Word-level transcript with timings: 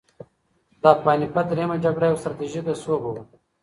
د 0.81 0.83
پاني 1.03 1.27
پت 1.33 1.45
درېیمه 1.51 1.77
جګړه 1.83 2.05
یوه 2.09 2.21
ستراتیژیکه 2.21 2.73
سوبه 2.83 3.09
وه. 3.13 3.23